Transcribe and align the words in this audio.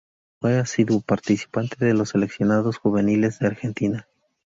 Fue 0.41 0.57
asiduo 0.57 1.01
participante 1.01 1.85
de 1.85 1.93
los 1.93 2.09
seleccionados 2.09 2.79
juveniles 2.79 3.37
de 3.37 3.45
Argentina. 3.45 4.07